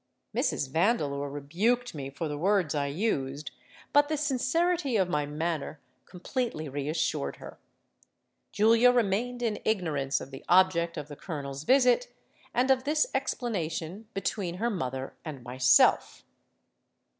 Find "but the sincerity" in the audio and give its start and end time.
3.93-4.97